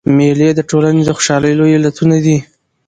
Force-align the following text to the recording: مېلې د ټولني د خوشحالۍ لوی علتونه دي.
مېلې 0.17 0.49
د 0.55 0.59
ټولني 0.69 1.01
د 1.05 1.09
خوشحالۍ 1.17 1.53
لوی 1.59 1.71
علتونه 1.77 2.17
دي. 2.25 2.37